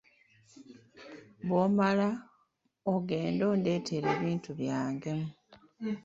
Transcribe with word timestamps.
Bw’omala, 1.47 2.09
ogende 2.93 3.43
ondeetere 3.53 4.07
ebintu 4.15 4.49
byange. 4.59 5.13